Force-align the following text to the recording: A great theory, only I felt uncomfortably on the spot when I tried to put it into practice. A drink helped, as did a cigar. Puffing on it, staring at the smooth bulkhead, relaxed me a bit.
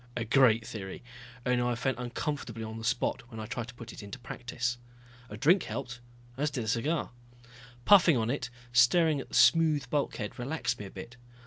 A 0.17 0.25
great 0.25 0.65
theory, 0.65 1.03
only 1.45 1.61
I 1.63 1.75
felt 1.75 1.99
uncomfortably 1.99 2.63
on 2.63 2.79
the 2.79 2.83
spot 2.83 3.21
when 3.29 3.39
I 3.39 3.45
tried 3.45 3.67
to 3.67 3.75
put 3.75 3.93
it 3.93 4.01
into 4.01 4.17
practice. 4.17 4.79
A 5.29 5.37
drink 5.37 5.61
helped, 5.61 5.99
as 6.37 6.49
did 6.49 6.63
a 6.63 6.67
cigar. 6.67 7.11
Puffing 7.85 8.17
on 8.17 8.31
it, 8.31 8.49
staring 8.73 9.19
at 9.21 9.29
the 9.29 9.35
smooth 9.35 9.87
bulkhead, 9.91 10.39
relaxed 10.39 10.79
me 10.79 10.85
a 10.85 10.89
bit. 10.89 11.17